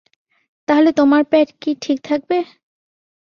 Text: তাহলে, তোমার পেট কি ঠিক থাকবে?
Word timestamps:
তাহলে, 0.67 0.89
তোমার 0.91 1.21
পেট 1.31 1.47
কি 1.61 1.71
ঠিক 1.81 1.97
থাকবে? 2.03 2.37